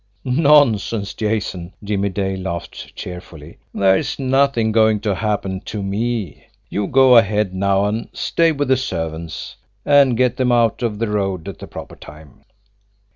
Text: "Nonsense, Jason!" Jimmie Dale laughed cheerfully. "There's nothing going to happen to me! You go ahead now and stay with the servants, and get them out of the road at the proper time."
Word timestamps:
"Nonsense, 0.25 1.13
Jason!" 1.13 1.73
Jimmie 1.83 2.09
Dale 2.09 2.39
laughed 2.39 2.95
cheerfully. 2.95 3.59
"There's 3.71 4.17
nothing 4.17 4.71
going 4.71 4.99
to 5.01 5.13
happen 5.13 5.59
to 5.65 5.83
me! 5.83 6.47
You 6.71 6.87
go 6.87 7.17
ahead 7.17 7.53
now 7.53 7.85
and 7.85 8.09
stay 8.11 8.51
with 8.51 8.69
the 8.69 8.77
servants, 8.77 9.57
and 9.85 10.17
get 10.17 10.37
them 10.37 10.51
out 10.51 10.81
of 10.81 10.97
the 10.97 11.07
road 11.07 11.47
at 11.47 11.59
the 11.59 11.67
proper 11.67 11.95
time." 11.95 12.45